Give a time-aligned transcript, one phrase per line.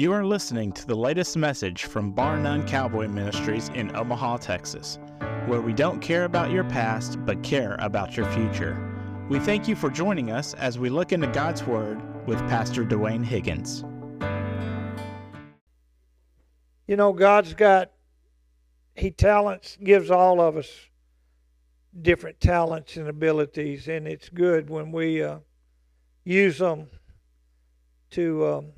[0.00, 4.98] You are listening to the latest message from Bar None Cowboy Ministries in Omaha, Texas,
[5.44, 8.80] where we don't care about your past, but care about your future.
[9.28, 13.22] We thank you for joining us as we look into God's Word with Pastor Dwayne
[13.22, 13.84] Higgins.
[16.86, 17.90] You know, God's got,
[18.94, 20.70] He talents, gives all of us
[22.00, 25.40] different talents and abilities, and it's good when we uh,
[26.24, 26.88] use them
[28.12, 28.72] to um,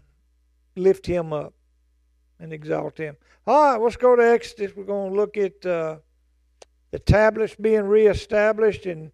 [0.76, 1.54] lift him up
[2.38, 3.16] and exalt him.
[3.46, 4.72] All right, let's go to Exodus.
[4.76, 5.96] We're going to look at uh,
[6.90, 9.12] the tablets being reestablished, and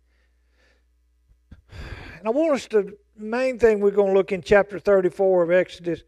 [2.19, 5.51] and I want us to main thing we're going to look in chapter 34 of
[5.51, 6.03] Exodus,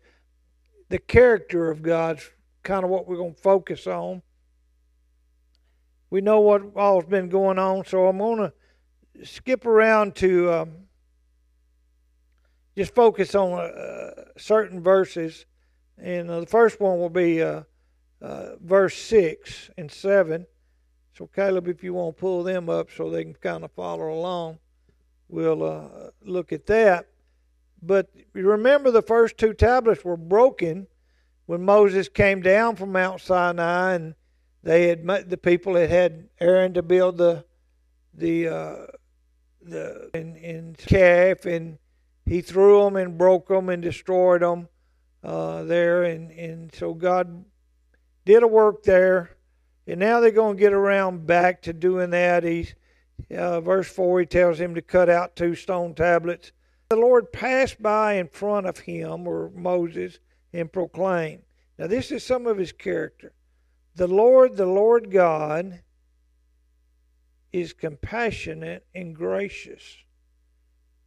[0.88, 2.28] the character of God's
[2.62, 4.22] kind of what we're going to focus on.
[6.10, 10.52] We know what all's been going on, so I'm going to skip around to.
[10.52, 10.72] Um,
[12.80, 15.44] just focus on uh, certain verses.
[15.98, 17.64] And uh, the first one will be uh,
[18.22, 20.46] uh, verse 6 and 7.
[21.12, 24.10] So, Caleb, if you want to pull them up so they can kind of follow
[24.14, 24.60] along,
[25.28, 27.08] we'll uh, look at that.
[27.82, 30.86] But remember, the first two tablets were broken
[31.44, 34.14] when Moses came down from Mount Sinai, and
[34.62, 37.44] they had the people had had Aaron to build the
[38.14, 38.76] the uh,
[39.60, 41.76] the in, in calf and
[42.30, 44.68] he threw them and broke them and destroyed them
[45.24, 46.04] uh, there.
[46.04, 47.44] And, and so God
[48.24, 49.30] did a work there.
[49.88, 52.44] And now they're going to get around back to doing that.
[52.44, 52.76] He's,
[53.36, 56.52] uh, verse 4, he tells him to cut out two stone tablets.
[56.90, 60.20] The Lord passed by in front of him, or Moses,
[60.52, 61.42] and proclaimed.
[61.78, 63.32] Now, this is some of his character.
[63.96, 65.80] The Lord, the Lord God,
[67.52, 69.96] is compassionate and gracious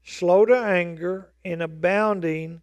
[0.04, 2.62] slow to anger, and abounding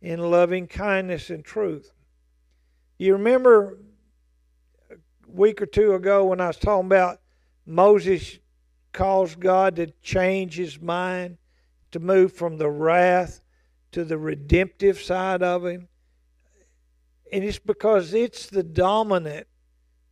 [0.00, 1.92] in loving kindness and truth.
[2.98, 3.78] You remember
[4.90, 7.20] a week or two ago when I was talking about
[7.66, 8.38] Moses
[8.92, 11.38] caused God to change his mind,
[11.92, 13.40] to move from the wrath
[13.92, 15.88] to the redemptive side of him.
[17.32, 19.46] And it's because it's the dominant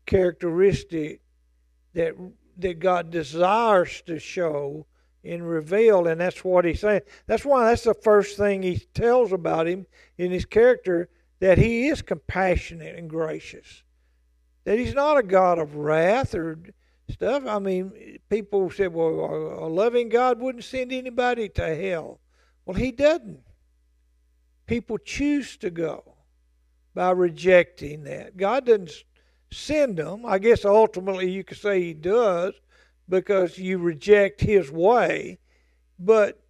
[0.06, 1.20] characteristic
[1.94, 2.14] that
[2.58, 4.86] that God desires to show
[5.24, 7.02] and revealed, and that's what he's saying.
[7.26, 9.86] That's why that's the first thing he tells about him
[10.16, 11.08] in his character
[11.40, 13.82] that he is compassionate and gracious.
[14.64, 16.58] That he's not a God of wrath or
[17.10, 17.44] stuff.
[17.46, 22.20] I mean, people said, well, a loving God wouldn't send anybody to hell.
[22.64, 23.40] Well, he doesn't.
[24.66, 26.04] People choose to go
[26.94, 28.36] by rejecting that.
[28.36, 28.90] God doesn't
[29.50, 30.26] send them.
[30.26, 32.54] I guess ultimately you could say he does,
[33.08, 35.38] because you reject his way,
[35.98, 36.40] but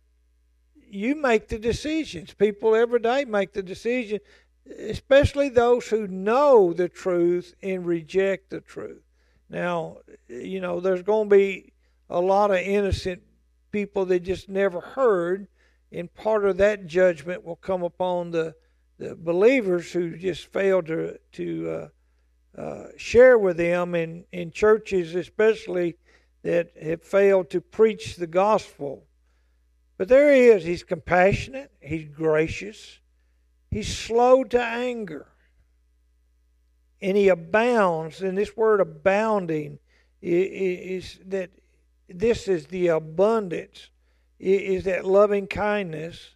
[0.91, 2.35] you make the decisions.
[2.35, 4.21] People every day make the decision,
[4.79, 9.03] especially those who know the truth and reject the truth.
[9.51, 9.99] Now,
[10.29, 11.73] you know, there's going to be
[12.11, 13.23] a lot of innocent
[13.71, 15.47] people that just never heard,
[15.93, 18.55] and part of that judgment will come upon the,
[18.99, 21.71] the believers who just failed to to
[22.57, 25.97] uh, uh, share with them in in churches, especially
[26.43, 29.04] that have failed to preach the gospel.
[29.97, 30.65] But there he is.
[30.65, 33.00] He's compassionate, he's gracious,
[33.71, 35.26] he's slow to anger,
[37.03, 38.22] and he abounds.
[38.22, 39.78] And this word abounding
[40.22, 41.50] is that
[42.09, 43.91] this is the abundance,
[44.38, 46.34] is that loving kindness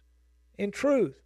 [0.59, 1.19] and truth.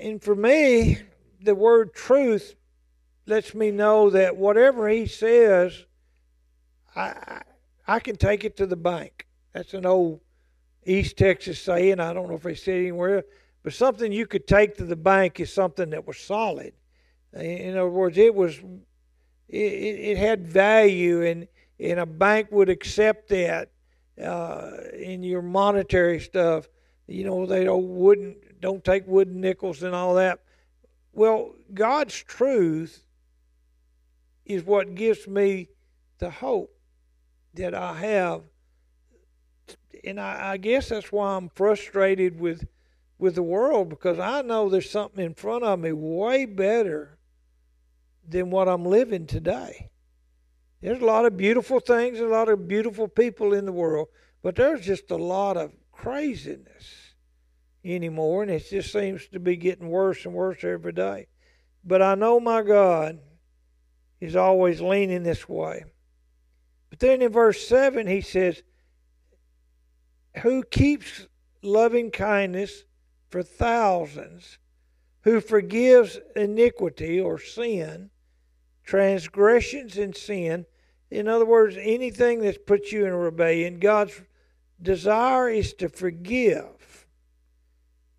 [0.00, 0.98] And for me,
[1.40, 2.54] the word truth
[3.26, 5.86] lets me know that whatever he says
[6.98, 7.42] I,
[7.86, 9.26] I can take it to the bank.
[9.52, 10.20] That's an old
[10.84, 12.00] East Texas saying.
[12.00, 13.24] I don't know if they say it anywhere,
[13.62, 16.72] but something you could take to the bank is something that was solid.
[17.32, 18.58] In other words, it was
[19.48, 21.46] it, it had value, and
[21.78, 23.70] and a bank would accept that
[24.22, 26.68] uh, in your monetary stuff.
[27.06, 30.40] You know, they don't wouldn't don't take wooden nickels and all that.
[31.12, 33.04] Well, God's truth
[34.44, 35.68] is what gives me
[36.18, 36.77] the hope
[37.58, 38.42] that I have.
[40.04, 42.66] And I, I guess that's why I'm frustrated with
[43.18, 47.18] with the world because I know there's something in front of me way better
[48.26, 49.90] than what I'm living today.
[50.80, 54.08] There's a lot of beautiful things, a lot of beautiful people in the world,
[54.42, 57.14] but there's just a lot of craziness
[57.84, 61.26] anymore, and it just seems to be getting worse and worse every day.
[61.84, 63.18] But I know my God
[64.20, 65.84] is always leaning this way.
[66.90, 68.62] But then in verse 7, he says,
[70.42, 71.26] Who keeps
[71.62, 72.84] loving kindness
[73.28, 74.58] for thousands,
[75.22, 78.10] who forgives iniquity or sin,
[78.84, 80.64] transgressions and sin.
[81.10, 84.22] In other words, anything that puts you in rebellion, God's
[84.80, 87.06] desire is to forgive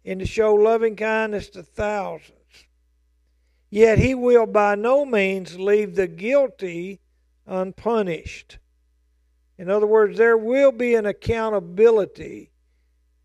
[0.05, 2.35] and to show loving kindness to thousands.
[3.71, 6.99] Yet he will by no means leave the guilty
[7.49, 8.59] unpunished.
[9.57, 12.51] In other words, there will be an accountability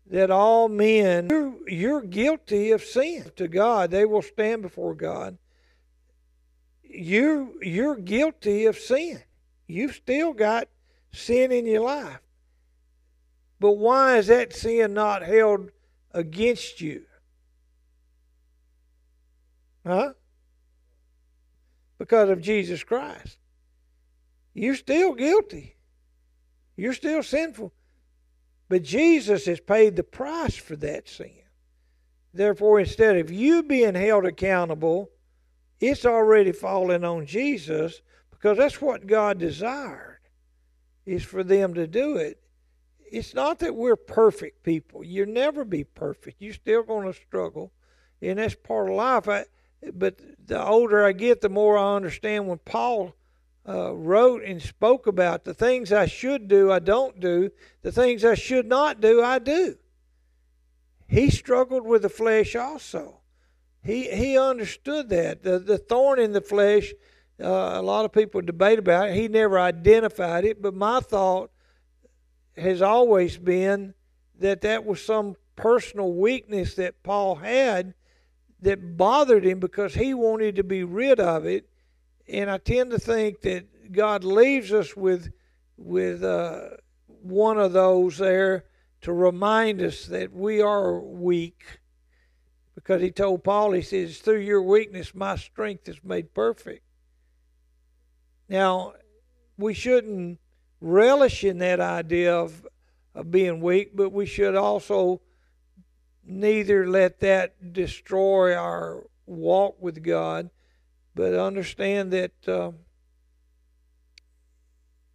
[0.07, 1.29] that all men,
[1.67, 3.91] you're, guilty of sin to God.
[3.91, 5.37] They will stand before God.
[6.83, 9.23] You, you're guilty of sin.
[9.67, 10.67] You've still got
[11.11, 12.19] sin in your life.
[13.59, 15.71] But why is that sin not held
[16.11, 17.05] against you?
[19.85, 20.13] Huh?
[21.97, 23.37] Because of Jesus Christ.
[24.55, 25.75] You're still guilty.
[26.77, 27.73] You're still sinful.
[28.69, 31.41] But Jesus has paid the price for that sin.
[32.33, 35.11] Therefore, instead of you being held accountable,
[35.79, 40.19] it's already fallen on Jesus because that's what God desired,
[41.05, 42.41] is for them to do it.
[43.11, 45.03] It's not that we're perfect people.
[45.03, 46.41] You'll never be perfect.
[46.41, 47.71] You're still going to struggle,
[48.21, 49.27] and that's part of life.
[49.27, 49.45] I,
[49.93, 53.15] but the older I get, the more I understand when Paul
[53.67, 57.49] uh, wrote and spoke about the things I should do, I don't do.
[57.81, 59.77] The things I should not do, I do.
[61.07, 63.21] He struggled with the flesh also.
[63.83, 66.93] He he understood that the the thorn in the flesh.
[67.39, 69.15] Uh, a lot of people debate about it.
[69.15, 71.51] He never identified it, but my thought
[72.55, 73.93] has always been
[74.39, 77.93] that that was some personal weakness that Paul had
[78.61, 81.69] that bothered him because he wanted to be rid of it
[82.27, 85.31] and I tend to think that God leaves us with
[85.77, 86.69] with uh,
[87.07, 88.65] one of those there
[89.01, 91.79] to remind us that we are weak.
[92.73, 96.83] Because he told Paul, he says, through your weakness, my strength is made perfect.
[98.47, 98.93] Now,
[99.57, 100.39] we shouldn't
[100.81, 102.67] relish in that idea of,
[103.13, 105.21] of being weak, but we should also
[106.23, 110.49] neither let that destroy our walk with God
[111.15, 112.71] but understand that uh,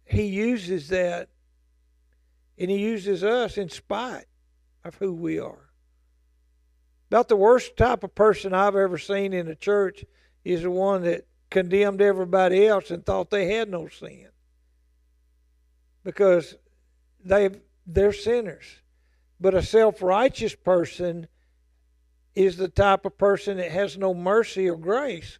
[0.03, 1.29] He uses that
[2.57, 4.25] and He uses us in spite
[4.83, 5.69] of who we are.
[7.09, 10.03] About the worst type of person I've ever seen in a church
[10.43, 14.29] is the one that condemned everybody else and thought they had no sin
[16.03, 16.55] because
[17.23, 17.49] they
[17.85, 18.65] they're sinners.
[19.39, 21.27] But a self-righteous person
[22.35, 25.39] is the type of person that has no mercy or grace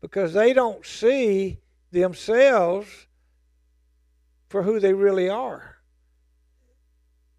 [0.00, 1.58] because they don't see
[1.90, 3.06] themselves
[4.48, 5.76] for who they really are.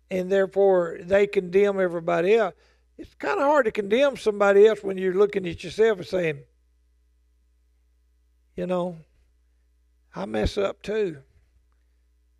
[0.09, 2.53] And therefore, they condemn everybody else.
[2.97, 6.39] It's kind of hard to condemn somebody else when you're looking at yourself and saying,
[8.55, 8.97] you know,
[10.13, 11.17] I mess up too.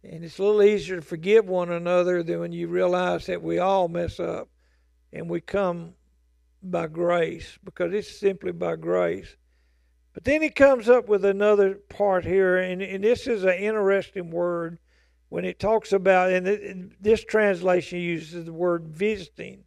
[0.03, 3.59] And it's a little easier to forgive one another than when you realize that we
[3.59, 4.49] all mess up
[5.13, 5.93] and we come
[6.61, 9.35] by grace because it's simply by grace.
[10.13, 14.29] But then he comes up with another part here, and, and this is an interesting
[14.29, 14.77] word
[15.29, 19.63] when it talks about, and this translation uses the word visiting,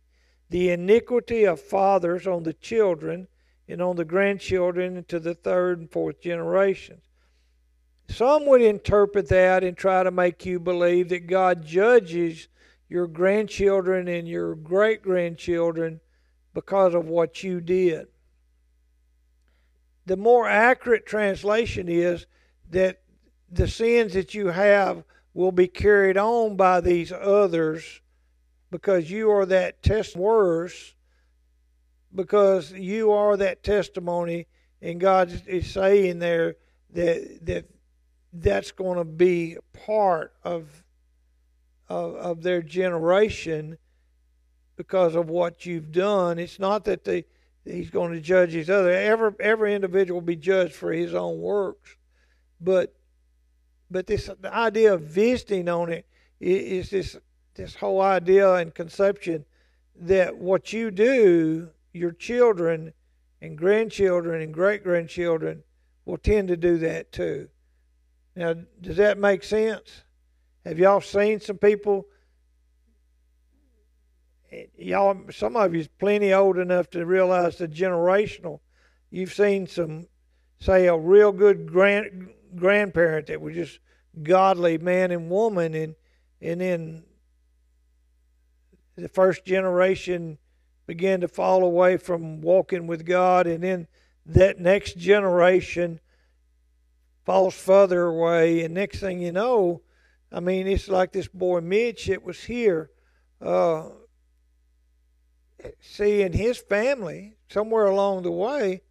[0.50, 3.26] the iniquity of fathers on the children
[3.66, 7.02] and on the grandchildren to the third and fourth generations.
[8.08, 12.48] Some would interpret that and try to make you believe that God judges
[12.90, 16.00] your grandchildren and your great grandchildren
[16.52, 18.08] because of what you did
[20.06, 22.26] the more accurate translation is
[22.70, 23.00] that
[23.50, 28.00] the sins that you have will be carried on by these others
[28.70, 30.94] because you are that test worse
[32.14, 34.46] because you are that testimony
[34.82, 36.56] and God is saying there
[36.92, 37.64] that that
[38.32, 40.84] that's going to be part of,
[41.88, 43.78] of of their generation
[44.76, 46.38] because of what you've done.
[46.38, 47.24] It's not that they
[47.64, 48.90] he's going to judge his other.
[48.90, 51.96] Every every individual will be judged for his own works,
[52.60, 52.94] but
[53.90, 56.06] but this the idea of visiting on it
[56.40, 57.16] is this
[57.54, 59.44] this whole idea and conception
[59.96, 62.92] that what you do, your children
[63.40, 65.62] and grandchildren and great grandchildren
[66.04, 67.48] will tend to do that too.
[68.36, 70.02] Now, does that make sense?
[70.64, 72.06] Have y'all seen some people
[74.76, 78.60] y'all, some of you's plenty old enough to realize the generational.
[79.10, 80.08] You've seen some,
[80.58, 83.78] say, a real good grand grandparent that was just
[84.22, 85.94] godly man and woman, and
[86.40, 87.04] and then
[88.96, 90.38] the first generation
[90.86, 93.86] began to fall away from walking with God, and then
[94.26, 96.00] that next generation
[97.24, 99.82] falls further away, and next thing you know,
[100.30, 102.90] I mean, it's like this boy Mitch that was here.
[103.40, 103.88] Uh,
[105.80, 108.82] seeing his family somewhere along the way,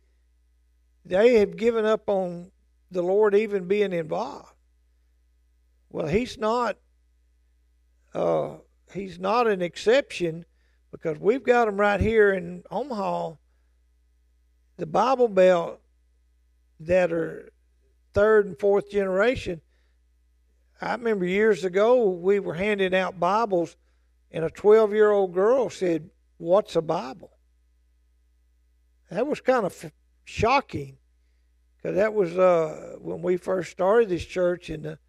[1.06, 2.51] they have given up on
[2.92, 4.53] the Lord even being involved.
[5.89, 6.77] Well, he's not.
[8.13, 8.58] Uh,
[8.94, 10.46] he's not an exception
[10.92, 13.34] because we've got him right here in Omaha.
[14.77, 15.80] The Bible Belt
[16.80, 17.51] that are
[18.13, 19.62] third and fourth generation.
[20.82, 23.75] I remember years ago we were handing out Bibles,
[24.32, 26.10] and a 12 year old girl said,
[26.43, 27.31] What's a Bible?
[29.09, 29.93] That was kind of
[30.25, 30.97] shocking
[31.77, 35.00] because that was uh, when we first started this church in the,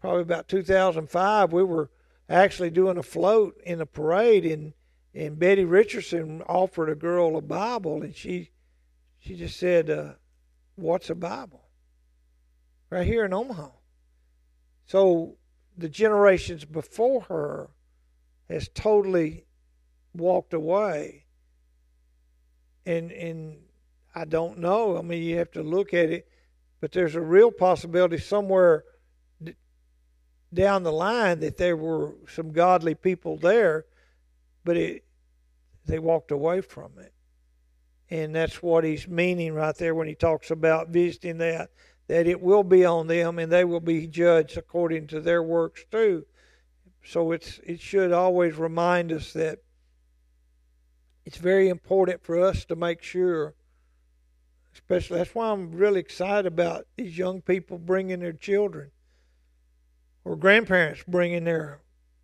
[0.00, 1.52] probably about 2005.
[1.52, 1.88] We were
[2.28, 4.72] actually doing a float in a parade, and
[5.14, 8.50] and Betty Richardson offered a girl a Bible, and she
[9.20, 10.14] she just said, uh,
[10.74, 11.68] "What's a Bible?"
[12.90, 13.68] Right here in Omaha.
[14.84, 15.36] So
[15.78, 17.70] the generations before her
[18.48, 19.46] has totally
[20.14, 21.24] walked away.
[22.84, 23.58] And and
[24.14, 24.98] I don't know.
[24.98, 26.28] I mean, you have to look at it,
[26.80, 28.84] but there's a real possibility somewhere
[29.42, 29.54] d-
[30.52, 33.86] down the line that there were some godly people there,
[34.64, 35.04] but it
[35.86, 37.12] they walked away from it.
[38.10, 41.70] And that's what he's meaning right there when he talks about visiting that
[42.08, 45.84] that it will be on them and they will be judged according to their works
[45.90, 46.26] too.
[47.04, 49.60] So it's it should always remind us that
[51.24, 53.54] it's very important for us to make sure
[54.74, 58.90] especially that's why I'm really excited about these young people bringing their children
[60.24, 61.80] or grandparents bringing their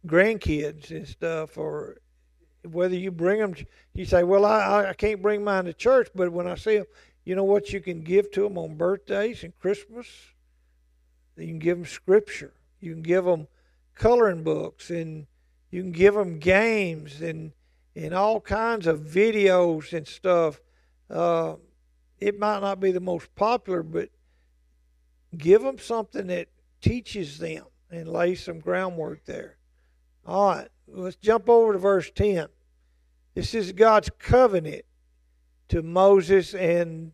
[0.06, 1.98] grandkids and stuff or
[2.70, 3.54] whether you bring them
[3.94, 6.86] you say well I, I can't bring mine to church but when I see them
[7.28, 10.06] you know what you can give to them on birthdays and Christmas?
[11.36, 12.54] You can give them scripture.
[12.80, 13.48] You can give them
[13.94, 15.26] coloring books and
[15.70, 17.52] you can give them games and
[17.98, 20.60] and all kinds of videos and stuff.
[21.10, 21.56] Uh,
[22.20, 24.10] it might not be the most popular, but
[25.36, 26.48] give them something that
[26.80, 29.56] teaches them and lay some groundwork there.
[30.24, 32.46] All right, let's jump over to verse 10.
[33.34, 34.84] This is God's covenant
[35.68, 37.10] to Moses and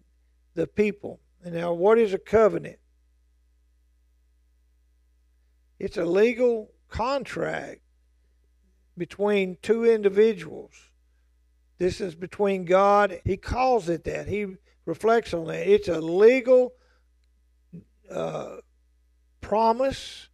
[0.54, 1.20] the people.
[1.42, 2.78] And now, what is a covenant?
[5.78, 7.80] It's a legal contract
[8.96, 10.72] between two individuals.
[11.78, 13.20] This is between God.
[13.24, 14.28] He calls it that.
[14.28, 14.46] He
[14.86, 15.66] reflects on that.
[15.66, 16.72] It's a legal
[18.10, 18.56] uh,
[19.40, 20.28] promise.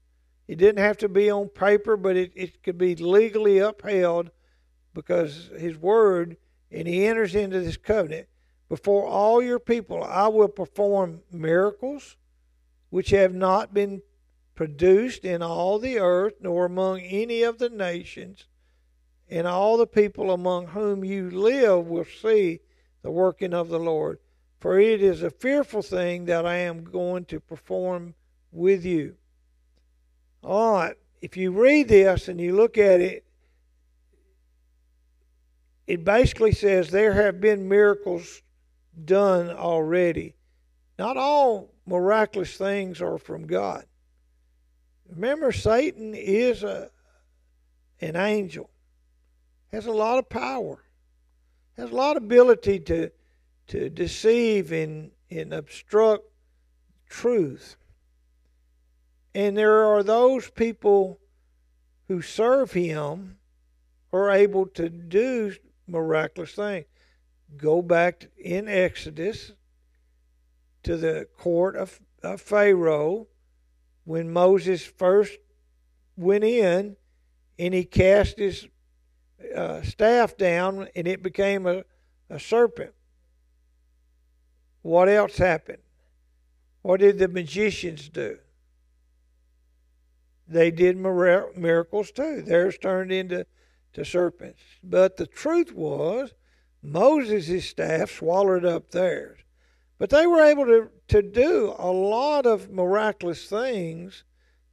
[0.46, 4.30] It didn't have to be on paper, but it, it could be legally upheld
[4.92, 6.36] because His Word,
[6.70, 8.28] and He enters into this covenant.
[8.68, 12.16] Before all your people, I will perform miracles
[12.90, 14.02] which have not been
[14.60, 18.44] produced in all the earth, nor among any of the nations,
[19.30, 22.60] and all the people among whom you live will see
[23.00, 24.18] the working of the Lord.
[24.58, 28.12] For it is a fearful thing that I am going to perform
[28.52, 29.16] with you.
[30.44, 33.24] All right, if you read this and you look at it,
[35.86, 38.42] it basically says there have been miracles
[39.06, 40.34] done already.
[40.98, 43.86] Not all miraculous things are from God.
[45.14, 46.90] Remember, Satan is a,
[48.00, 48.70] an angel,
[49.72, 50.84] has a lot of power,
[51.76, 53.10] has a lot of ability to,
[53.68, 56.24] to deceive and, and obstruct
[57.08, 57.76] truth.
[59.34, 61.18] And there are those people
[62.08, 63.38] who serve him
[64.12, 65.54] are able to do
[65.86, 66.86] miraculous things.
[67.56, 69.52] Go back in Exodus
[70.82, 73.26] to the court of, of Pharaoh
[74.04, 75.38] when Moses first
[76.16, 76.96] went in
[77.58, 78.66] and he cast his
[79.54, 81.84] uh, staff down and it became a,
[82.28, 82.92] a serpent.
[84.82, 85.82] What else happened?
[86.82, 88.38] What did the magicians do?
[90.48, 92.42] They did miracles too.
[92.42, 93.46] Theirs turned into
[93.92, 94.60] to serpents.
[94.82, 96.32] But the truth was,
[96.82, 99.38] Moses' staff swallowed up theirs.
[99.98, 104.22] But they were able to, to do a lot of miraculous things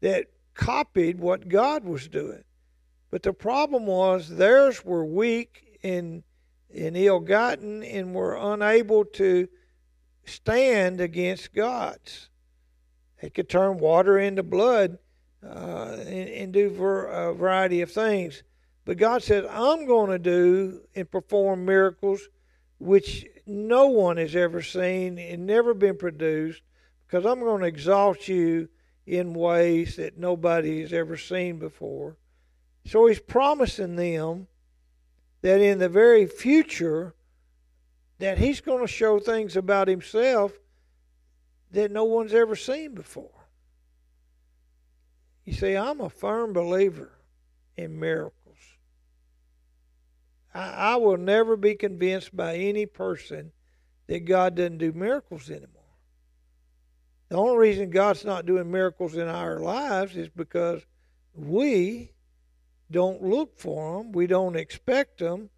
[0.01, 2.43] that copied what God was doing.
[3.09, 6.23] But the problem was theirs were weak and,
[6.75, 9.47] and ill gotten and were unable to
[10.25, 12.29] stand against God's.
[13.19, 14.99] They could turn water into blood
[15.43, 18.43] uh, and, and, do a variety of things.
[18.85, 22.27] But God said, I'm going to do and perform miracles
[22.79, 26.61] which no one has ever seen and never been produced
[27.05, 28.69] because I'm going to exalt you
[29.05, 32.17] in ways that nobody has ever seen before.
[32.85, 34.47] So he's promising them
[35.41, 37.13] that in the very future
[38.19, 40.51] that he's going to show things about himself
[41.71, 43.29] that no one's ever seen before.
[45.45, 47.11] You see, I'm a firm believer
[47.77, 48.36] in miracles.
[50.57, 53.51] I, I will never be convinced by any person
[54.07, 55.71] that God doesn't do miracles anymore.
[57.29, 60.81] The only reason God's not doing miracles in our lives is because
[61.35, 62.11] we
[62.89, 65.49] don't look for them, we don't expect them,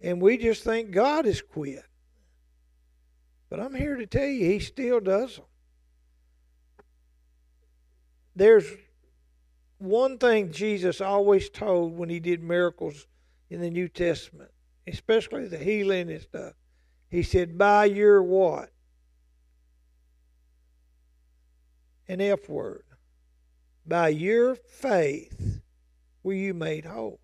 [0.00, 1.84] and we just think God has quit.
[3.48, 5.44] But I'm here to tell you, He still does them.
[8.36, 8.66] There's
[9.78, 13.06] one thing Jesus always told when He did miracles
[13.50, 14.50] in the New Testament,
[14.86, 16.54] especially the healing and stuff.
[17.08, 18.70] He said, By your what?
[22.06, 22.84] An F word.
[23.86, 25.60] By your faith
[26.22, 27.20] were you made whole.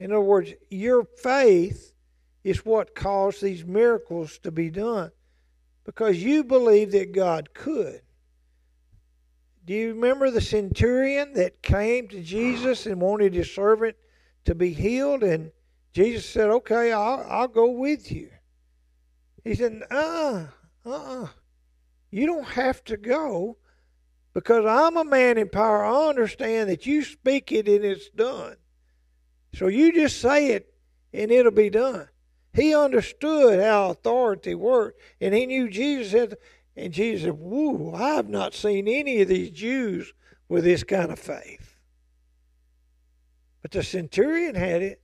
[0.00, 1.92] In other words, your faith
[2.44, 5.10] is what caused these miracles to be done
[5.84, 8.00] because you believe that God could.
[9.64, 13.96] Do you remember the centurion that came to Jesus and wanted his servant
[14.48, 15.22] to be healed?
[15.22, 15.52] And
[15.92, 18.30] Jesus said, Okay, I'll, I'll go with you.
[19.44, 20.46] He said, Uh
[20.84, 21.28] uh uh.
[22.10, 23.58] You don't have to go
[24.32, 25.84] because I'm a man in power.
[25.84, 28.56] I understand that you speak it and it's done.
[29.54, 30.72] So you just say it
[31.12, 32.08] and it'll be done.
[32.54, 36.36] He understood how authority worked, and he knew Jesus had.
[36.74, 37.38] And Jesus said,
[37.94, 40.12] I have not seen any of these Jews
[40.48, 41.67] with this kind of faith.
[43.62, 45.00] But the centurion had it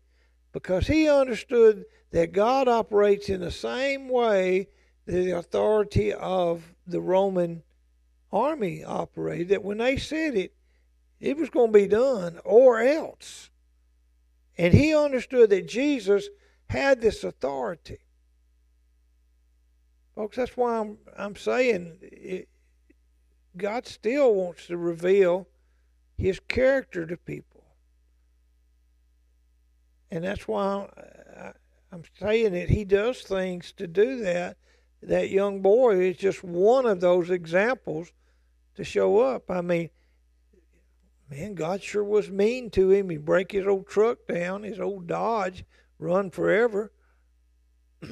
[0.53, 4.69] because he understood that God operates in the same way
[5.07, 7.63] that the authority of the Roman
[8.33, 10.55] army operated, that when they said it,
[11.21, 13.51] it was going to be done or else.
[14.57, 16.29] And he understood that Jesus
[16.69, 17.99] had this authority.
[20.15, 22.49] Folks, that's why I'm, I'm saying it,
[23.57, 25.49] God still wants to reveal
[26.17, 27.54] his character to people.
[30.15, 30.87] And that's why
[31.91, 34.57] I'm saying that he does things to do that.
[35.03, 38.13] That young boy is just one of those examples
[38.77, 39.51] to show up.
[39.51, 39.91] I mean,
[41.29, 43.11] man, God sure was mean to him.
[43.11, 45.65] He break his old truck down, his old Dodge,
[45.99, 46.93] run forever.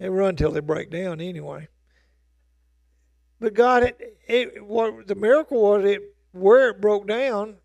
[0.00, 1.68] They run till they break down anyway.
[3.38, 7.58] But God, it, it what the miracle was it where it broke down,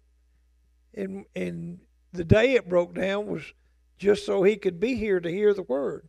[0.94, 1.80] and and
[2.12, 3.54] the day it broke down was
[3.98, 6.08] just so he could be here to hear the word.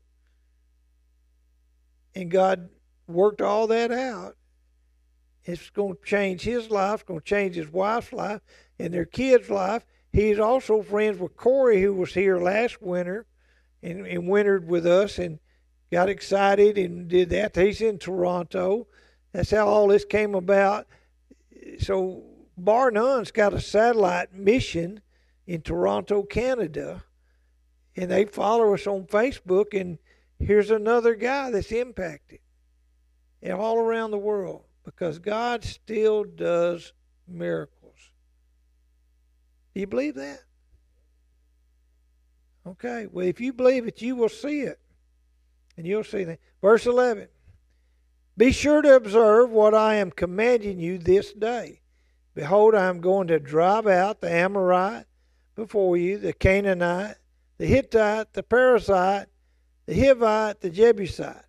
[2.15, 2.69] And God
[3.07, 4.37] worked all that out.
[5.45, 8.41] It's going to change his life, it's going to change his wife's life,
[8.79, 9.85] and their kids' life.
[10.13, 13.27] He's also friends with Corey, who was here last winter
[13.83, 15.39] and, and wintered with us, and
[15.91, 17.57] got excited and did that.
[17.57, 18.87] He's in Toronto.
[19.33, 20.87] That's how all this came about.
[21.79, 22.25] So
[22.57, 25.01] Bar None's got a satellite mission
[25.51, 27.03] in Toronto, Canada,
[27.97, 29.79] and they follow us on Facebook.
[29.79, 29.99] And
[30.39, 32.39] here's another guy that's impacted
[33.43, 36.93] and all around the world because God still does
[37.27, 37.97] miracles.
[39.75, 40.39] Do you believe that?
[42.65, 43.09] Okay.
[43.11, 44.79] Well, if you believe it, you will see it.
[45.77, 46.39] And you'll see that.
[46.63, 47.27] Verse 11
[48.37, 51.81] Be sure to observe what I am commanding you this day.
[52.37, 55.07] Behold, I am going to drive out the Amorite
[55.61, 57.17] before you, the Canaanite,
[57.59, 59.27] the Hittite, the Perizzite,
[59.87, 61.45] the Hivite, the Jebusite.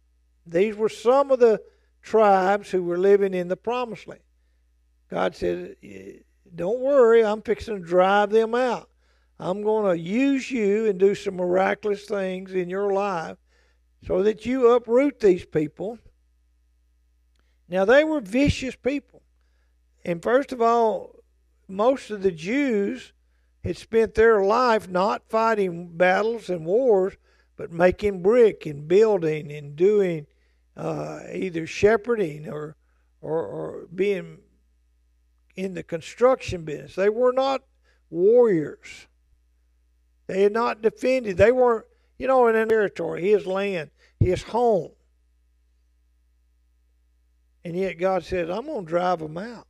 [0.45, 1.61] These were some of the
[2.01, 4.21] tribes who were living in the promised land.
[5.09, 5.75] God said,
[6.53, 8.89] Don't worry, I'm fixing to drive them out.
[9.39, 13.37] I'm going to use you and do some miraculous things in your life
[14.05, 15.97] so that you uproot these people.
[17.69, 19.21] Now, they were vicious people.
[20.03, 21.15] And first of all,
[21.67, 23.13] most of the Jews
[23.63, 27.13] had spent their life not fighting battles and wars,
[27.57, 30.25] but making brick and building and doing
[30.75, 32.75] uh, either shepherding or,
[33.21, 34.39] or, or being
[35.55, 36.95] in the construction business.
[36.95, 37.61] They were not
[38.09, 39.07] warriors.
[40.27, 41.37] They had not defended.
[41.37, 41.85] They weren't
[42.21, 44.91] you know, in an territory, his land, his home.
[47.65, 49.65] And yet God says, I'm going to drive them out.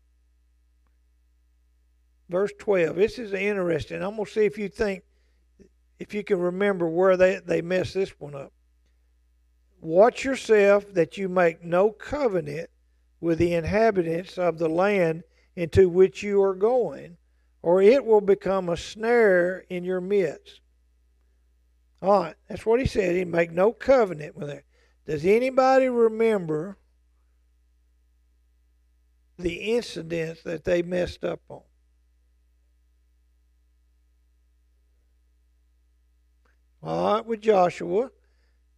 [2.32, 2.96] Verse 12.
[2.96, 4.02] This is interesting.
[4.02, 5.04] I'm going to see if you think,
[6.00, 8.54] if you can remember where they, they messed this one up.
[9.82, 12.70] Watch yourself that you make no covenant
[13.20, 15.24] with the inhabitants of the land
[15.56, 17.18] into which you are going,
[17.62, 20.62] or it will become a snare in your midst.
[22.02, 23.16] All right, that's what he said.
[23.16, 24.62] He make no covenant with them.
[25.06, 26.78] Does anybody remember
[29.38, 31.62] the incidents that they messed up on?
[36.84, 38.10] All right, with Joshua,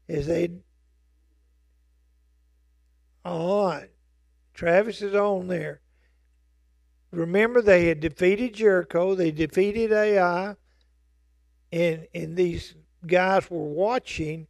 [0.07, 0.49] is they.
[3.23, 3.89] All right,
[4.53, 5.81] Travis is on there.
[7.11, 10.55] Remember, they had defeated Jericho, they defeated Ai,
[11.71, 14.47] and and these guys were watching,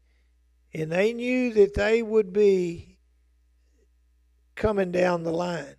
[0.74, 2.98] and they knew that they would be
[4.56, 5.76] coming down the line.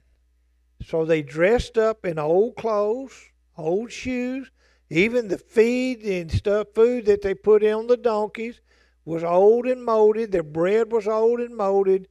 [0.86, 4.50] So they dressed up in old clothes, old shoes,
[4.94, 8.60] even the feed and stuff, food that they put on the donkeys
[9.04, 10.32] was old and molded.
[10.32, 12.08] Their bread was old and molded.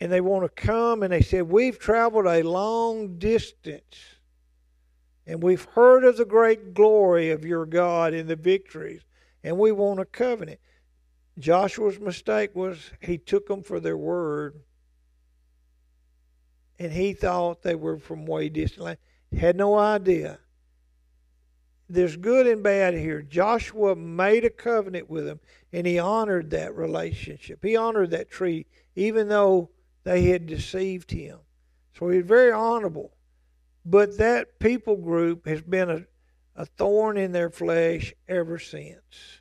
[0.00, 4.14] And they want to come and they said, We've traveled a long distance
[5.26, 9.02] and we've heard of the great glory of your God and the victories,
[9.42, 10.60] and we want a covenant.
[11.38, 14.60] Joshua's mistake was he took them for their word,
[16.78, 18.84] and he thought they were from way distant.
[18.84, 18.98] Land.
[19.38, 20.38] Had no idea
[21.88, 23.22] there's good and bad here.
[23.22, 25.40] Joshua made a covenant with them,
[25.72, 27.62] and he honored that relationship.
[27.62, 28.66] He honored that tree,
[28.96, 29.70] even though
[30.04, 31.38] they had deceived him.
[31.98, 33.12] So he's very honorable.
[33.84, 36.06] But that people group has been a,
[36.56, 39.40] a thorn in their flesh ever since.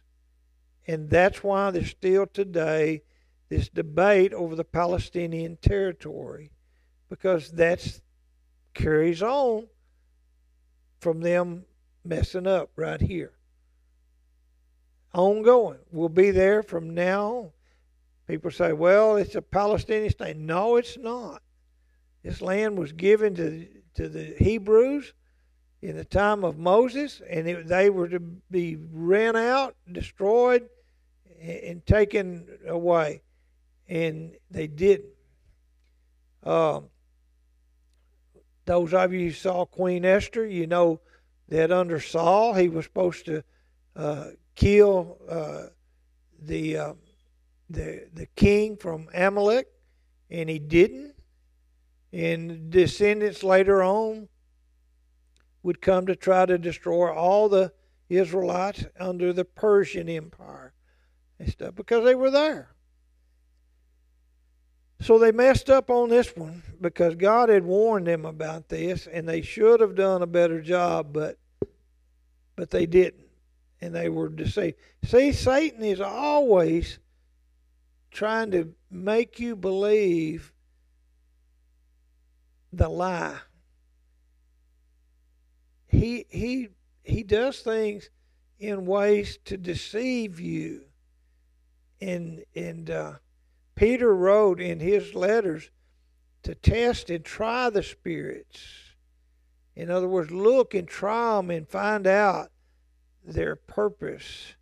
[0.85, 3.03] And that's why there's still today
[3.47, 6.51] this debate over the Palestinian territory,
[7.09, 7.99] because that
[8.73, 9.67] carries on
[10.99, 11.65] from them
[12.03, 13.33] messing up right here.
[15.13, 15.79] Ongoing.
[15.91, 17.51] We'll be there from now.
[18.27, 20.37] People say, well, it's a Palestinian state.
[20.37, 21.41] No, it's not.
[22.23, 25.13] This land was given to, to the Hebrews
[25.81, 30.69] in the time of Moses, and it, they were to be ran out, destroyed,
[31.41, 33.21] and, and taken away.
[33.89, 35.09] And they didn't.
[36.43, 36.85] Um,
[38.65, 41.01] those of you who saw Queen Esther, you know
[41.49, 43.43] that under Saul he was supposed to
[43.95, 45.63] uh, kill uh,
[46.41, 46.93] the uh,
[47.69, 49.67] the the king from Amalek,
[50.29, 51.15] and he didn't.
[52.11, 54.29] And descendants later on
[55.63, 57.73] would come to try to destroy all the
[58.09, 60.73] Israelites under the Persian Empire
[61.39, 62.72] and stuff because they were there.
[65.03, 69.27] So they messed up on this one because God had warned them about this and
[69.27, 71.37] they should have done a better job, but
[72.55, 73.27] but they didn't.
[73.81, 74.77] And they were deceived.
[75.03, 76.99] See, Satan is always
[78.11, 80.53] trying to make you believe
[82.71, 83.39] the lie.
[85.85, 86.69] He he
[87.03, 88.09] he does things
[88.57, 90.85] in ways to deceive you.
[91.99, 93.13] And and uh,
[93.75, 95.69] Peter wrote in his letters
[96.43, 98.61] to test and try the spirits.
[99.75, 102.51] In other words, look and try them and find out
[103.25, 104.55] their purpose.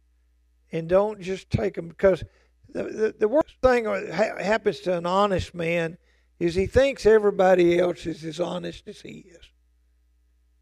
[0.72, 2.24] And don't just take them because
[2.70, 5.98] the, the, the worst thing that happens to an honest man
[6.40, 9.52] is he thinks everybody else is as honest as he is.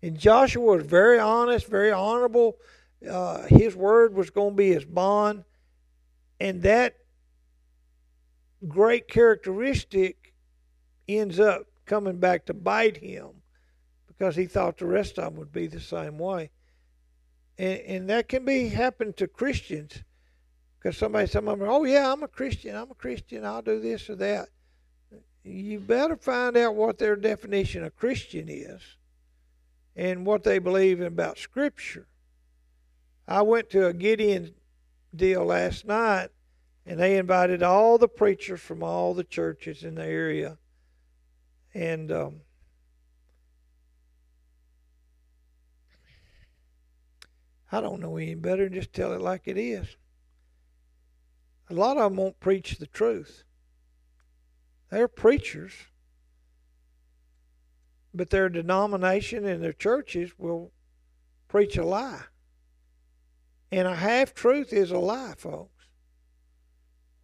[0.02, 2.58] And Joshua was very honest, very honorable.
[3.08, 5.44] Uh, his word was going to be his bond.
[6.40, 6.96] And that
[8.68, 10.34] great characteristic
[11.08, 13.30] ends up coming back to bite him
[14.08, 16.52] because he thought the rest of them would be the same way.
[17.58, 20.04] And, and that can be happen to Christians
[20.78, 23.80] because somebody, some of them, oh yeah, I'm a Christian, I'm a Christian, I'll do
[23.80, 24.50] this or that.
[25.44, 28.82] You better find out what their definition of Christian is
[29.96, 32.08] and what they believe about Scripture.
[33.28, 34.54] I went to a Gideon
[35.16, 36.30] deal last night
[36.90, 40.58] and they invited all the preachers from all the churches in the area.
[41.72, 42.42] And um,
[47.72, 49.98] I don't know any better than just tell it like it is.
[51.70, 53.44] A lot of them won't preach the truth.
[54.90, 55.74] They're preachers,
[58.16, 60.72] but their denomination and their churches will
[61.48, 62.24] preach a lie.
[63.72, 65.79] And a half truth is a lie, folks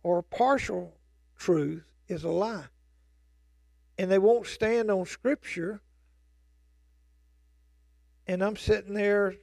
[0.05, 0.93] or partial
[1.35, 2.65] truth is a lie.
[3.97, 5.81] And they won't stand on Scripture
[8.27, 9.35] And I'm sitting there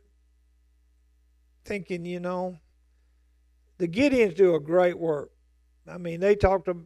[1.64, 2.58] thinking, you know,
[3.78, 5.30] the Gideons do a great work.
[5.88, 6.84] I mean, they talked to,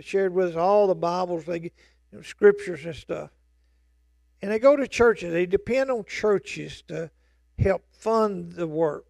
[0.00, 1.70] shared with us all the Bibles, they you
[2.12, 3.30] know, scriptures and stuff.
[4.42, 5.32] And they go to churches.
[5.32, 7.10] They depend on churches to
[7.58, 9.04] help fund the work.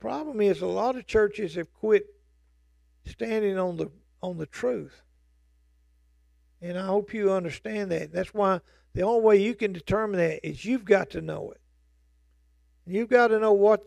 [0.00, 2.06] Problem is a lot of churches have quit
[3.06, 3.90] standing on the
[4.22, 5.02] on the truth.
[6.60, 8.12] And I hope you understand that.
[8.12, 8.60] That's why
[8.94, 11.60] the only way you can determine that is you've got to know it.
[12.86, 13.84] You've got to know what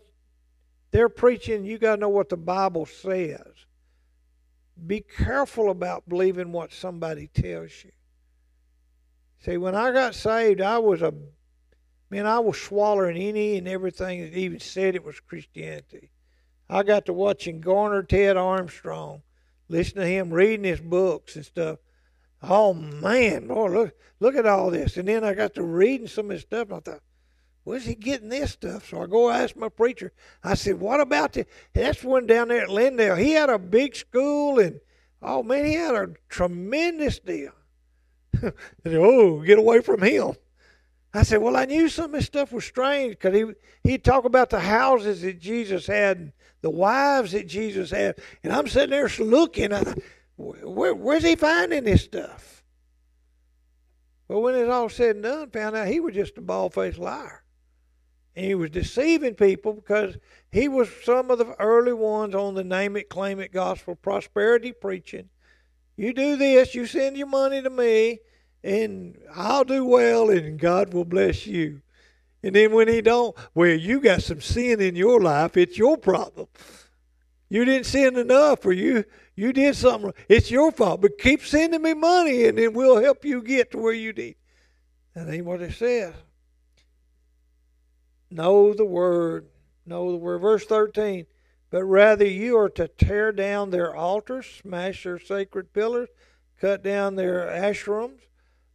[0.91, 1.65] they're preaching.
[1.65, 3.65] You've got to know what the Bible says.
[4.87, 7.91] Be careful about believing what somebody tells you.
[9.39, 11.13] See, when I got saved, I was a
[12.11, 16.11] man, I was swallowing any and everything that even said it was Christianity.
[16.69, 19.23] I got to watching Garner Ted Armstrong,
[19.69, 21.79] listen to him reading his books and stuff.
[22.43, 24.97] Oh man, boy, look look at all this.
[24.97, 27.01] And then I got to reading some of his stuff and I thought,
[27.63, 28.89] where's he getting this stuff?
[28.89, 30.11] So I go ask my preacher.
[30.43, 33.17] I said, what about the that's one down there at Lindale.
[33.17, 34.81] He had a big school and
[35.21, 37.51] oh man, he had a tremendous deal.
[38.41, 38.53] said,
[38.85, 40.33] oh, get away from him.
[41.13, 43.45] I said, well, I knew some of this stuff was strange because he
[43.83, 48.53] he'd talk about the houses that Jesus had, and the wives that Jesus had, and
[48.53, 49.73] I'm sitting there looking.
[49.73, 49.93] I
[50.37, 52.63] where, where's he finding this stuff?
[54.27, 57.43] Well, when it's all said and done, found out he was just a bald-faced liar,
[58.35, 60.17] and he was deceiving people because
[60.51, 64.71] he was some of the early ones on the name it, claim it gospel prosperity
[64.71, 65.29] preaching
[66.01, 68.19] you do this, you send your money to me,
[68.63, 71.81] and I'll do well, and God will bless you.
[72.43, 75.57] And then when He don't, well, you got some sin in your life.
[75.57, 76.47] It's your problem.
[77.49, 79.03] You didn't sin enough, or you
[79.35, 80.13] you did something.
[80.27, 81.01] It's your fault.
[81.01, 84.35] But keep sending me money, and then we'll help you get to where you need.
[85.15, 86.13] That ain't what it says.
[88.29, 89.47] Know the word.
[89.85, 90.39] Know the word.
[90.39, 91.25] Verse thirteen
[91.71, 96.09] but rather you are to tear down their altars, smash their sacred pillars,
[96.59, 98.19] cut down their ashrams.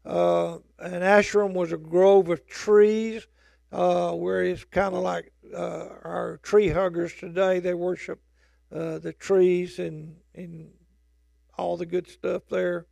[0.06, 3.26] Uh, an ashram was a grove of trees
[3.72, 7.58] uh, where it's kind of like uh, our tree huggers today.
[7.58, 8.20] They worship
[8.72, 10.70] uh, the trees and, and
[11.58, 12.86] all the good stuff there.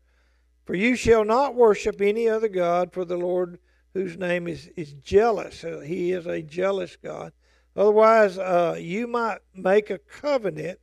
[0.65, 3.59] For you shall not worship any other God, for the Lord
[3.93, 5.63] whose name is, is jealous.
[5.63, 7.33] Uh, he is a jealous God.
[7.77, 10.81] Otherwise, uh, you might make a covenant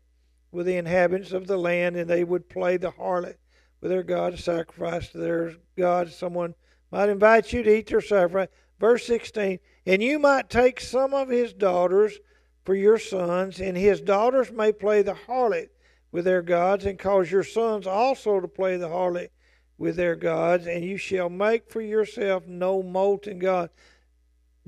[0.51, 3.35] with the inhabitants of the land, and they would play the harlot
[3.81, 6.11] with their God, sacrifice to their God.
[6.11, 6.55] Someone
[6.91, 8.49] might invite you to eat their sacrifice.
[8.79, 12.17] Verse 16, and you might take some of his daughters
[12.63, 15.69] for your sons, and his daughters may play the harlot
[16.11, 19.29] with their gods, and cause your sons also to play the harlot
[19.77, 23.69] with their gods, and you shall make for yourself no molten god.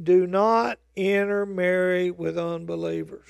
[0.01, 3.29] Do not intermarry with unbelievers.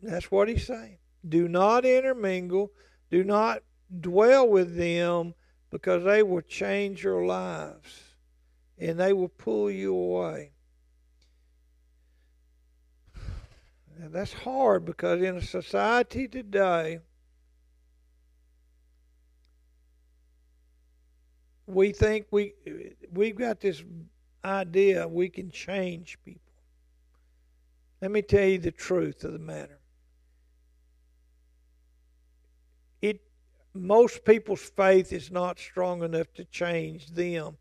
[0.00, 0.97] That's what he's saying.
[1.26, 2.72] Do not intermingle.
[3.10, 3.62] Do not
[4.00, 5.34] dwell with them
[5.70, 8.02] because they will change your lives
[8.78, 10.52] and they will pull you away.
[14.00, 17.00] And that's hard because in a society today,
[21.66, 22.54] we think we
[23.12, 23.82] we've got this
[24.44, 26.40] idea we can change people.
[28.00, 29.80] Let me tell you the truth of the matter.
[33.02, 33.20] It
[33.80, 37.56] most people's faith is not strong enough to change them.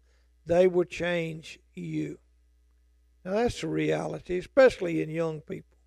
[0.45, 2.19] They will change you.
[3.23, 5.77] Now that's the reality, especially in young people.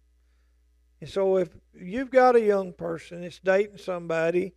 [1.00, 4.54] And so if you've got a young person that's dating somebody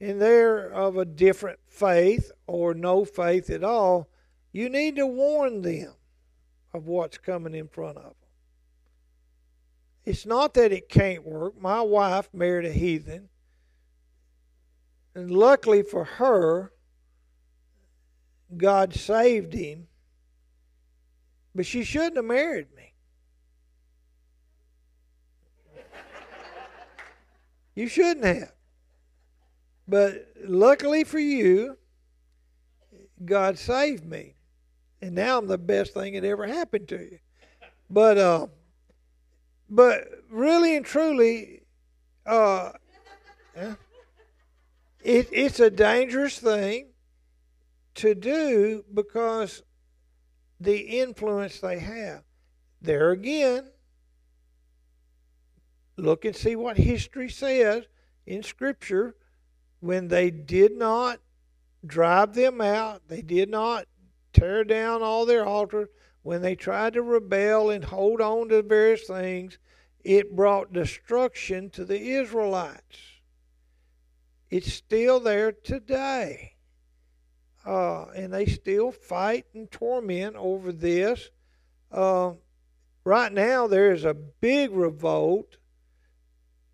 [0.00, 4.08] and they're of a different faith or no faith at all,
[4.52, 5.94] you need to warn them
[6.74, 8.14] of what's coming in front of them.
[10.04, 11.60] It's not that it can't work.
[11.60, 13.28] My wife married a heathen,
[15.18, 16.72] and luckily for her,
[18.56, 19.88] God saved him,
[21.56, 22.94] but she shouldn't have married me.
[27.74, 28.52] You shouldn't have.
[29.88, 31.78] But luckily for you,
[33.24, 34.36] God saved me.
[35.02, 37.18] And now I'm the best thing that ever happened to you.
[37.90, 38.46] But uh,
[39.68, 41.62] but really and truly,
[42.24, 42.70] uh,
[45.02, 46.88] it, it's a dangerous thing
[47.96, 49.62] to do because
[50.60, 52.22] the influence they have.
[52.80, 53.70] There again,
[55.96, 57.84] look and see what history says
[58.26, 59.16] in Scripture
[59.80, 61.20] when they did not
[61.84, 63.02] drive them out.
[63.08, 63.86] They did not
[64.32, 65.88] tear down all their altars.
[66.22, 69.58] When they tried to rebel and hold on to various things,
[70.04, 72.98] it brought destruction to the Israelites.
[74.50, 76.54] It's still there today.
[77.66, 81.30] Uh, and they still fight and torment over this.
[81.92, 82.32] Uh,
[83.04, 85.58] right now, there is a big revolt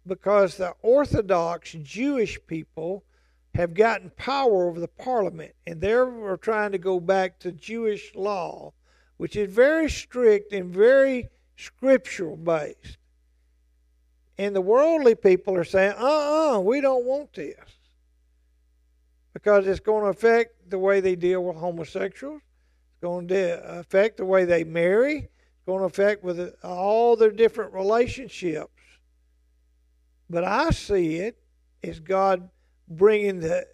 [0.06, 3.04] because the Orthodox Jewish people
[3.54, 8.72] have gotten power over the parliament, and they're trying to go back to Jewish law,
[9.16, 12.98] which is very strict and very scriptural based.
[14.38, 17.58] And the worldly people are saying, uh uh we don't want this.
[19.32, 24.16] Because it's going to affect the way they deal with homosexuals, it's going to affect
[24.16, 28.70] the way they marry, it's going to affect with all their different relationships.
[30.30, 31.36] But I see it
[31.82, 32.48] as God
[32.88, 33.66] bringing the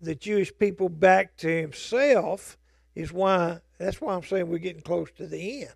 [0.00, 2.58] the Jewish people back to Himself.
[2.94, 5.74] Is why that's why I'm saying we're getting close to the end.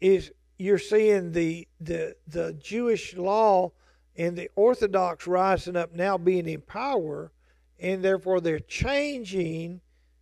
[0.00, 3.72] Is you're seeing the the the Jewish law
[4.16, 7.30] and the Orthodox rising up now being in power,
[7.78, 9.80] and therefore they're changing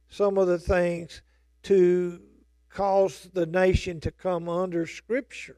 [0.09, 1.23] some of the things
[1.65, 2.21] to
[2.69, 5.57] cause the nation to come under Scripture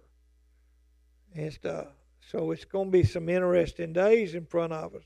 [1.35, 1.89] and stuff.
[2.31, 5.03] So it's going to be some interesting days in front of us.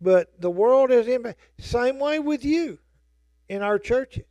[0.00, 2.78] But the world is in same way with you
[3.48, 4.24] in our churches.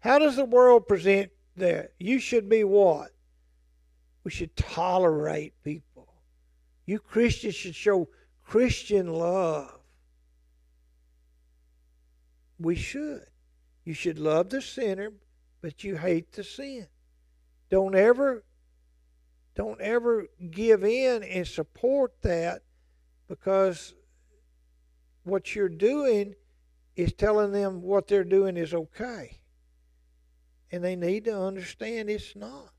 [0.00, 1.92] How does the world present that?
[1.98, 3.10] You should be what?
[4.24, 6.08] We should tolerate people.
[6.86, 8.08] You Christians should show
[8.44, 9.80] Christian love.
[12.58, 13.26] We should.
[13.84, 15.12] You should love the sinner,
[15.60, 16.86] but you hate the sin.
[17.70, 18.44] Don't ever
[19.54, 22.62] don't ever give in and support that
[23.28, 23.94] because
[25.24, 26.34] what you're doing
[26.96, 29.40] is telling them what they're doing is okay.
[30.70, 32.72] And they need to understand it's not.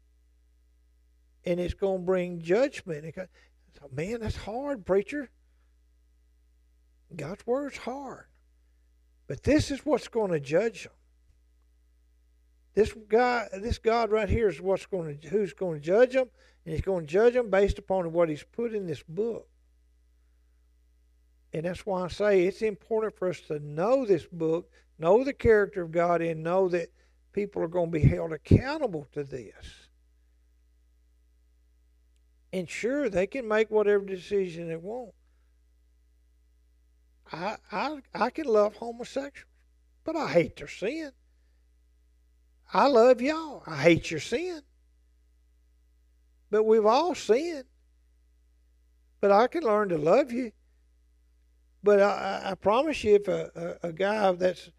[1.45, 3.13] And it's going to bring judgment.
[3.15, 5.29] So, man, that's hard, preacher.
[7.15, 8.25] God's word's hard.
[9.27, 10.93] But this is what's going to judge them.
[12.73, 16.29] This guy, this God right here is what's going to, who's going to judge them,
[16.65, 19.47] and He's going to judge them based upon what He's put in this book.
[21.53, 25.34] And that's why I say it's important for us to know this book, know the
[25.34, 26.88] character of God, and know that
[27.32, 29.83] people are going to be held accountable to this.
[32.54, 35.13] And sure, they can make whatever decision they want.
[37.32, 39.50] I, I, I can love homosexuals,
[40.06, 41.12] but I hate their sin.
[42.74, 43.63] I love y'all.
[43.68, 44.62] I hate your sin.
[46.50, 47.66] But we've all sinned.
[49.20, 50.54] But I can learn to love you
[51.84, 54.70] but I, I promise you, if a, a, a guy that's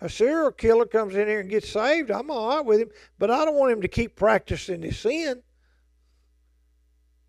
[0.00, 2.88] a serial killer comes in here and gets saved, I'm all right with him.
[3.18, 5.42] But I don't want him to keep practicing his sin.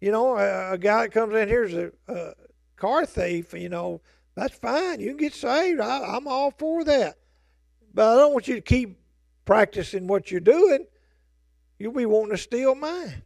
[0.01, 2.33] You know, a, a guy that comes in here is a, a,
[2.75, 4.01] car thief, you know,
[4.35, 4.99] that's fine.
[4.99, 5.79] You can get saved.
[5.79, 7.15] I, I'm all for that.
[7.93, 8.99] But I don't want you to keep
[9.45, 10.85] practicing what you're doing.
[11.79, 13.23] You'll be wanting to steal mine.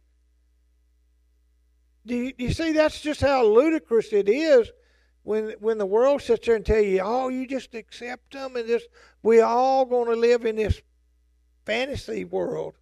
[2.06, 4.70] Do you, you see that's just how ludicrous it is
[5.22, 8.66] when when the world sits there and tell you, oh, you just accept them and
[8.66, 8.88] just
[9.22, 10.80] we all going to live in this
[11.66, 12.74] fantasy world.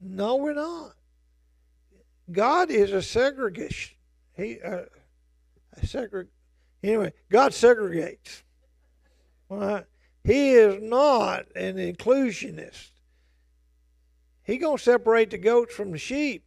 [0.00, 0.92] No, we're not.
[2.30, 3.96] God is a segregation.
[4.36, 4.82] He uh,
[5.76, 6.28] a segreg.
[6.82, 8.42] Anyway, God segregates.
[9.48, 9.84] Right.
[10.22, 12.88] He is not an inclusionist.
[14.42, 16.44] He gonna separate the goats from the sheep,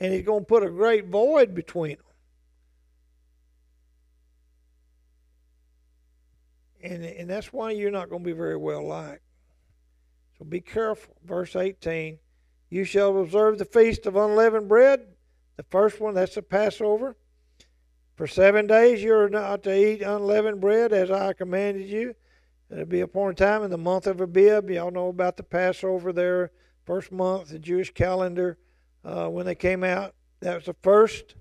[0.00, 2.06] and he's gonna put a great void between them.
[6.86, 9.22] and, and that's why you're not going to be very well liked.
[10.38, 11.14] So be careful.
[11.24, 12.18] Verse 18
[12.68, 15.06] You shall observe the feast of unleavened bread.
[15.56, 17.16] The first one, that's the Passover.
[18.16, 22.14] For seven days you are not to eat unleavened bread as I commanded you.
[22.70, 24.70] It'll be upon a time in the month of Abib.
[24.70, 26.50] Y'all know about the Passover there,
[26.84, 28.58] first month, the Jewish calendar,
[29.04, 30.14] uh, when they came out.
[30.40, 31.36] That was the first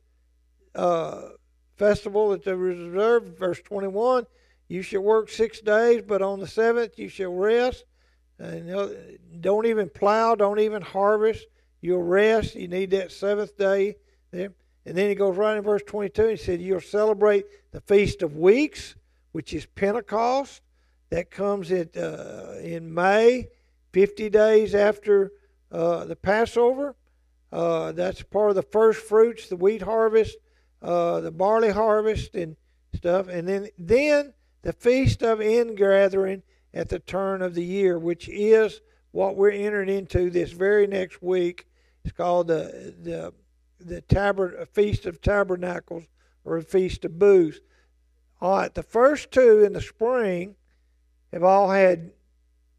[0.76, 1.30] uh,
[1.78, 3.38] festival that they reserved.
[3.38, 4.26] Verse 21
[4.67, 7.86] you shall work six days, but on the seventh you shall rest.
[8.39, 11.45] And don't even plow, don't even harvest.
[11.81, 12.55] You'll rest.
[12.55, 13.95] You need that seventh day.
[14.33, 18.36] And then he goes right in verse 22 he said, You'll celebrate the Feast of
[18.36, 18.95] Weeks,
[19.31, 20.61] which is Pentecost.
[21.09, 23.47] That comes at, uh, in May,
[23.93, 25.31] 50 days after
[25.71, 26.95] uh, the Passover.
[27.51, 30.36] Uh, that's part of the first fruits, the wheat harvest,
[30.81, 32.57] uh, the barley harvest, and
[32.93, 33.27] stuff.
[33.27, 34.33] And then, then
[34.63, 36.43] the feast of ingathering
[36.76, 41.23] at the turn of the year, which is what we're entering into this very next
[41.23, 41.65] week.
[42.03, 43.34] It's called the the
[43.80, 46.03] the taber- feast of tabernacles
[46.43, 47.61] or feast of booths.
[48.41, 50.55] All right, the first two in the spring
[51.32, 52.11] have all had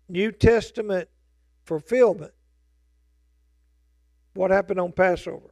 [0.09, 1.09] New Testament
[1.65, 2.33] fulfillment.
[4.35, 5.51] What happened on Passover?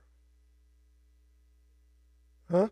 [2.50, 2.68] Huh?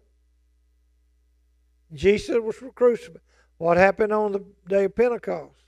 [1.94, 3.22] Jesus was crucified.
[3.56, 5.61] What happened on the day of Pentecost?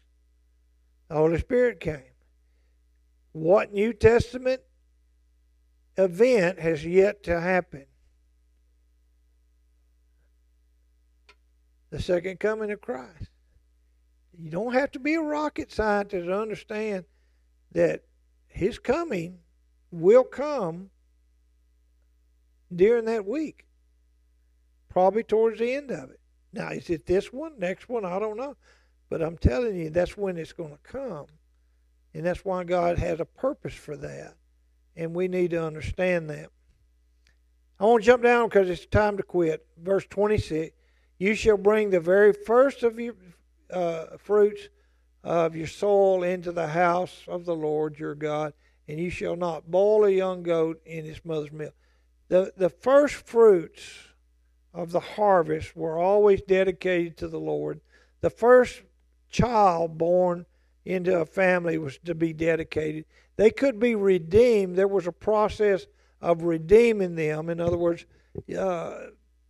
[1.08, 2.02] The Holy Spirit came.
[3.32, 4.62] What New Testament
[5.96, 7.86] event has yet to happen?
[11.90, 13.30] The second coming of Christ.
[14.36, 17.04] You don't have to be a rocket scientist to understand
[17.72, 18.02] that
[18.46, 19.38] his coming
[19.90, 20.90] will come
[22.74, 23.66] during that week,
[24.88, 26.20] probably towards the end of it.
[26.52, 28.04] Now, is it this one, next one?
[28.04, 28.56] I don't know.
[29.08, 31.26] But I'm telling you, that's when it's going to come.
[32.14, 34.34] And that's why God has a purpose for that.
[34.96, 36.50] And we need to understand that.
[37.78, 39.66] I want to jump down because it's time to quit.
[39.76, 40.74] Verse 26
[41.18, 43.14] You shall bring the very first of your
[43.70, 44.68] uh, fruits
[45.24, 48.52] of your soil into the house of the Lord your God,
[48.86, 51.74] and you shall not boil a young goat in its mother's milk.
[52.28, 53.82] The, the first fruits
[54.74, 57.80] of the harvest were always dedicated to the Lord.
[58.20, 58.82] The first
[59.34, 60.46] child born
[60.84, 63.04] into a family was to be dedicated.
[63.36, 64.76] They could be redeemed.
[64.76, 65.86] There was a process
[66.20, 67.50] of redeeming them.
[67.50, 68.06] In other words,
[68.56, 69.06] uh,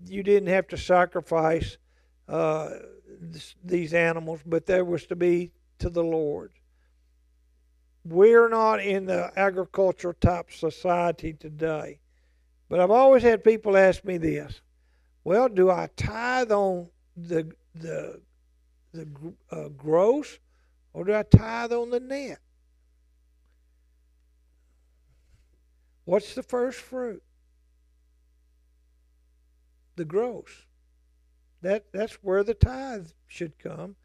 [0.06, 1.76] you didn't have to sacrifice
[2.28, 2.70] uh,
[3.62, 6.52] these animals, but there was to be to the Lord.
[8.04, 11.98] We're not in the agricultural type society today.
[12.70, 14.60] But I've always had people ask me this
[15.24, 18.20] well, do I tithe on the, the,
[18.94, 20.38] the uh, gross
[20.94, 22.38] or do I tithe on the net?
[26.04, 27.22] What's the first fruit?
[29.96, 30.66] The gross.
[31.62, 33.96] That that's where the tithe should come.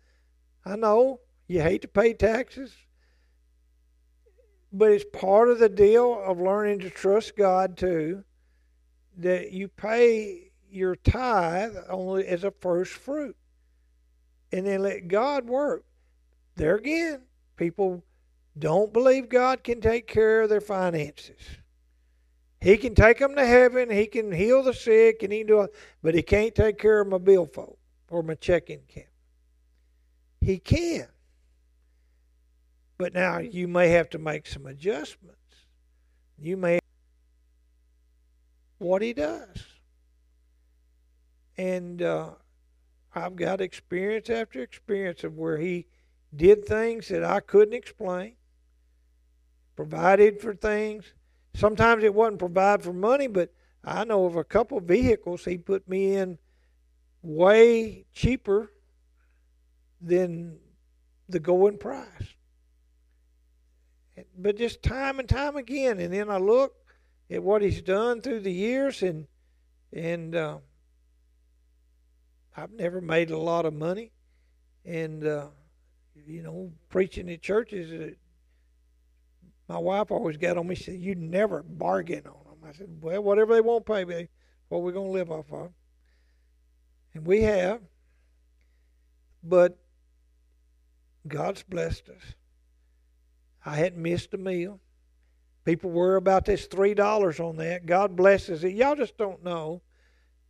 [0.65, 2.73] I know you hate to pay taxes,
[4.71, 8.23] but it's part of the deal of learning to trust God too.
[9.17, 13.35] That you pay your tithe only as a first fruit,
[14.51, 15.85] and then let God work.
[16.55, 17.21] There again,
[17.55, 18.03] people
[18.57, 21.39] don't believe God can take care of their finances.
[22.61, 23.89] He can take them to heaven.
[23.89, 25.67] He can heal the sick, and he can do
[26.03, 27.77] but he can't take care of my billfold
[28.09, 29.07] or my checking account.
[30.41, 31.07] He can.
[32.97, 35.37] But now you may have to make some adjustments.
[36.37, 36.79] You may
[38.79, 39.65] what he does.
[41.57, 42.31] And uh,
[43.13, 45.87] I've got experience after experience of where he
[46.35, 48.33] did things that I couldn't explain,
[49.75, 51.13] provided for things.
[51.55, 53.51] Sometimes it wasn't provide for money, but
[53.83, 56.37] I know of a couple vehicles he put me in
[57.23, 58.71] way cheaper
[60.01, 60.59] than
[61.27, 62.35] the going price.
[64.37, 66.75] But just time and time again, and then I look
[67.31, 69.27] at what he's done through the years, and
[69.93, 70.57] and uh,
[72.55, 74.11] I've never made a lot of money,
[74.85, 75.47] and uh,
[76.25, 77.91] you know, preaching at churches.
[77.91, 78.15] Uh,
[79.67, 80.75] my wife always got on me.
[80.75, 84.29] She said, "You never bargain on them." I said, "Well, whatever they won't pay me,
[84.67, 85.71] what we're to live off of."
[87.13, 87.81] And we have,
[89.43, 89.77] but
[91.27, 92.35] God's blessed us.
[93.65, 94.79] I hadn't missed a meal.
[95.65, 97.85] People worry about this three dollars on that.
[97.85, 98.73] God blesses it.
[98.73, 99.81] Y'all just don't know.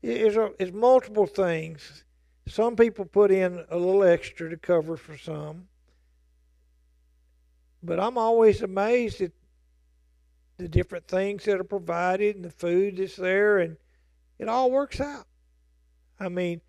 [0.02, 2.04] It's, a, multiple things.
[2.48, 5.68] Some people put in a little extra to cover for some.
[7.84, 9.32] But I'm always amazed at
[10.58, 13.78] the different things that are provided and the food that's there, and
[14.38, 15.28] it all works out.
[16.20, 16.62] I mean,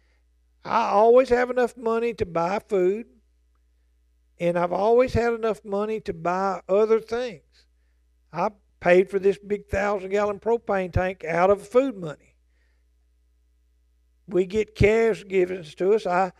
[0.65, 3.07] I always have enough money to buy food,
[4.39, 7.43] and I've always had enough money to buy other things.
[8.33, 8.51] I
[8.81, 12.30] paid for this big thousand gallon propane tank out of food money
[14.31, 16.07] we get cash given to us.
[16.07, 16.33] I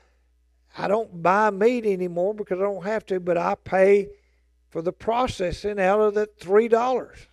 [0.77, 4.09] I don't buy meat anymore because I don't have to, but I pay
[4.69, 7.27] for the processing out of that three dollars.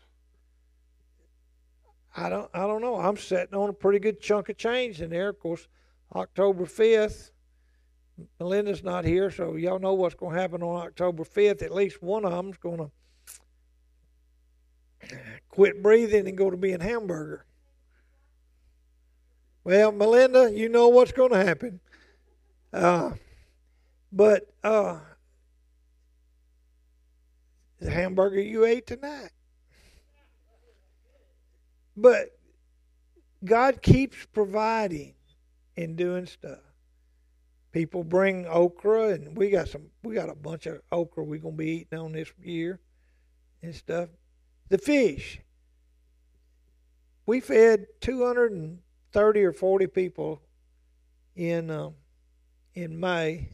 [2.16, 2.97] I don't I don't know.
[2.97, 5.30] I'm sitting on a pretty good chunk of change in there.
[5.30, 5.68] Of course,
[6.16, 7.32] October fifth.
[8.39, 11.62] Melinda's not here, so y'all know what's going to happen on October 5th.
[11.62, 12.91] At least one of them's going to
[15.49, 17.45] quit breathing and go to being hamburger.
[19.68, 21.82] Well, Melinda, you know what's going to happen.
[22.72, 23.11] Uh,
[24.13, 24.99] But uh,
[27.82, 29.32] the hamburger you ate tonight.
[31.97, 32.30] But
[33.43, 35.15] God keeps providing
[35.76, 36.59] and doing stuff.
[37.74, 39.88] People bring okra, and we got some.
[40.01, 42.80] We got a bunch of okra we're gonna be eating on this year,
[43.61, 44.07] and stuff.
[44.70, 45.41] The fish.
[47.26, 47.88] We fed
[49.14, 50.41] 230 or 40 people
[51.36, 51.95] in um,
[52.74, 53.49] in May.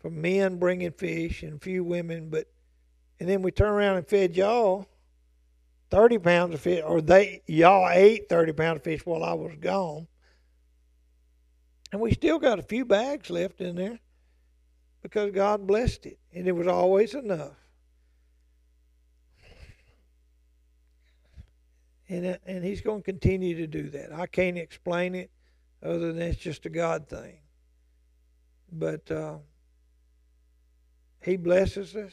[0.00, 2.46] From men bringing fish and a few women, but
[3.18, 4.86] and then we turn around and fed y'all
[5.90, 9.54] 30 pounds of fish, or they y'all ate 30 pounds of fish while I was
[9.60, 10.06] gone.
[11.92, 14.00] And we still got a few bags left in there
[15.02, 17.54] because God blessed it, and it was always enough.
[22.14, 24.12] And, uh, and He's going to continue to do that.
[24.12, 25.30] I can't explain it
[25.82, 27.38] other than it's just a God thing.
[28.70, 29.38] But uh,
[31.20, 32.12] He blesses us.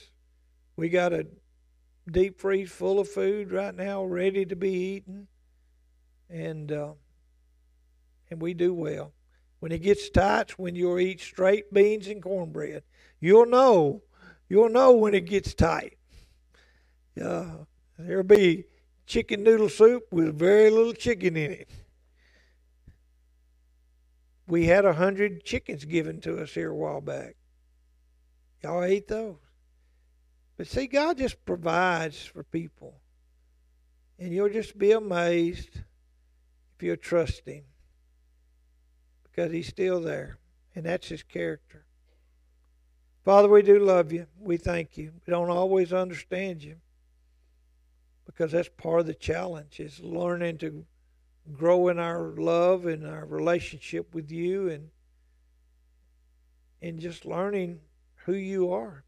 [0.75, 1.27] We got a
[2.09, 5.27] deep freeze full of food right now, ready to be eaten,
[6.29, 6.93] and uh,
[8.31, 9.13] and we do well.
[9.59, 12.81] When it gets tight, when you eat straight beans and cornbread,
[13.19, 14.01] you'll know.
[14.49, 15.99] You'll know when it gets tight.
[17.21, 17.65] Uh,
[17.99, 18.65] there'll be
[19.05, 21.69] chicken noodle soup with very little chicken in it.
[24.47, 27.35] We had a hundred chickens given to us here a while back.
[28.61, 29.37] Y'all ate those.
[30.57, 32.95] But see, God just provides for people.
[34.19, 35.81] And you'll just be amazed
[36.75, 37.63] if you'll trust Him.
[39.23, 40.37] Because He's still there.
[40.75, 41.85] And that's His character.
[43.23, 44.27] Father, we do love you.
[44.39, 45.13] We thank you.
[45.25, 46.75] We don't always understand you.
[48.31, 50.85] Because that's part of the challenge is learning to
[51.51, 54.89] grow in our love and our relationship with you and
[56.81, 57.79] and just learning
[58.25, 59.03] who you are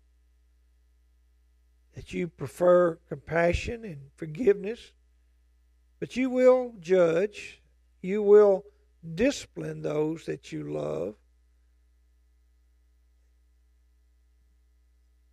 [1.95, 4.91] that you prefer compassion and forgiveness,
[5.99, 7.61] but you will judge,
[8.01, 8.63] you will
[9.15, 11.15] discipline those that you love,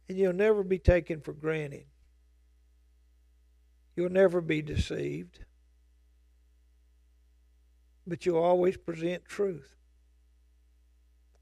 [0.09, 1.85] and you'll never be taken for granted.
[4.01, 5.41] You'll never be deceived,
[8.07, 9.77] but you'll always present truth.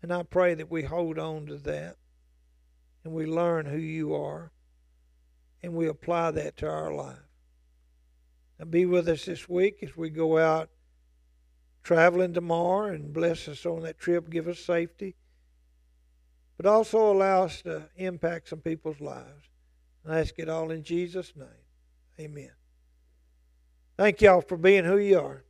[0.03, 1.99] And I pray that we hold on to that
[3.05, 4.51] and we learn who you are
[5.63, 7.29] and we apply that to our life.
[8.59, 10.69] Now be with us this week as we go out
[11.85, 15.15] traveling tomorrow and bless us on that trip, give us safety,
[16.57, 19.49] but also allow us to impact some people's lives.
[20.03, 21.68] And I ask it all in Jesus' name.
[22.21, 22.51] Amen.
[23.97, 25.45] Thank y'all for being who you are.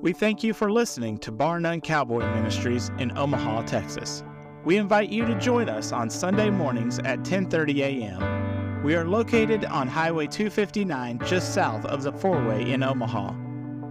[0.00, 4.24] We thank you for listening to Bar None Cowboy Ministries in Omaha, Texas.
[4.64, 8.82] We invite you to join us on Sunday mornings at 10:30 a.m.
[8.82, 13.34] We are located on Highway 259 just south of the four-way in Omaha.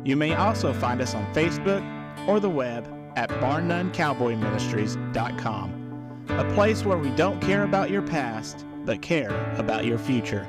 [0.04, 1.84] You may also find us on Facebook
[2.28, 9.02] or the web at barnonecowboyministries.com, a place where we don't care about your past, but
[9.02, 10.48] care about your future.